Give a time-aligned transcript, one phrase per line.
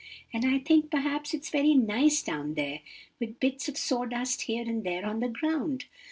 [0.33, 2.79] And I think perhaps it's very nice down there
[3.19, 5.85] with bits of sawdust here and there on the ground.